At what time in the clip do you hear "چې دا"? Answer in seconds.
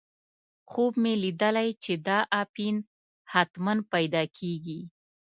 1.83-2.19